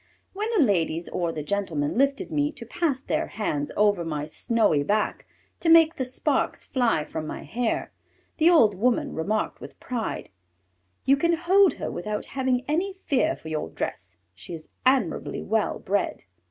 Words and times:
When 0.33 0.49
the 0.57 0.63
ladies 0.63 1.07
or 1.09 1.31
the 1.31 1.43
gentlemen 1.43 1.95
lifted 1.95 2.31
me 2.31 2.51
to 2.53 2.65
pass 2.65 2.99
their 2.99 3.27
hands 3.27 3.71
over 3.77 4.03
my 4.03 4.25
snowy 4.25 4.81
back 4.81 5.27
to 5.59 5.69
make 5.69 5.93
the 5.97 6.05
sparks 6.05 6.65
fly 6.65 7.05
from 7.05 7.27
my 7.27 7.43
hair, 7.43 7.91
the 8.37 8.49
old 8.49 8.73
woman 8.73 9.13
remarked 9.13 9.61
with 9.61 9.79
pride, 9.79 10.29
"You 11.05 11.17
can 11.17 11.33
hold 11.33 11.75
her 11.75 11.91
without 11.91 12.25
having 12.33 12.65
any 12.67 12.93
fear 12.93 13.35
for 13.35 13.49
your 13.49 13.69
dress; 13.69 14.17
she 14.33 14.55
is 14.55 14.69
admirably 14.87 15.43
well 15.43 15.77
bred!" 15.77 16.23